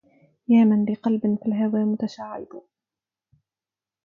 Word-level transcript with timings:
يا 0.47 0.63
من 0.63 0.85
لقلب 0.93 1.21
في 1.35 1.45
الهوى 1.45 1.83
متشعب 1.85 2.47